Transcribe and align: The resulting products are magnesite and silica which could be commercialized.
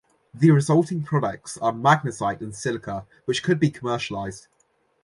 The 0.33 0.49
resulting 0.49 1.03
products 1.03 1.59
are 1.59 1.71
magnesite 1.71 2.41
and 2.41 2.55
silica 2.55 3.05
which 3.25 3.43
could 3.43 3.59
be 3.59 3.69
commercialized. 3.69 4.47